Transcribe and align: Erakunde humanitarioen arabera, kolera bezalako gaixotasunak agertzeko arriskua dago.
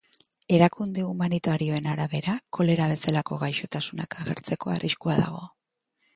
Erakunde 0.55 1.03
humanitarioen 1.09 1.89
arabera, 1.91 2.33
kolera 2.59 2.89
bezalako 2.93 3.39
gaixotasunak 3.45 4.19
agertzeko 4.25 4.75
arriskua 4.79 5.21
dago. 5.23 5.47